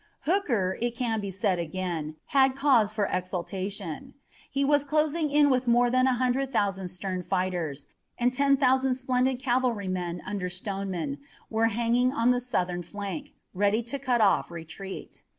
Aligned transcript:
Hooker, 0.21 0.79
it 0.81 0.95
can 0.97 1.19
be 1.19 1.29
said 1.29 1.59
again, 1.59 2.15
had 2.33 2.55
cause 2.55 2.91
for 2.91 3.05
exultation. 3.05 4.15
He 4.49 4.65
was 4.65 4.83
closing 4.83 5.29
in 5.29 5.51
with 5.51 5.67
more 5.67 5.91
than 5.91 6.07
a 6.07 6.15
hundred 6.15 6.51
thousand 6.51 6.87
stern 6.87 7.21
fighters, 7.21 7.85
and 8.17 8.33
ten 8.33 8.57
thousand 8.57 8.95
splendid 8.95 9.37
cavalrymen 9.37 10.19
under 10.25 10.49
Stoneman 10.49 11.19
were 11.51 11.67
hanging 11.67 12.11
on 12.13 12.31
the 12.31 12.41
Southern 12.41 12.81
flank, 12.81 13.35
ready 13.53 13.83
to 13.83 13.99
cut 13.99 14.21
off 14.21 14.49
retreat. 14.49 15.21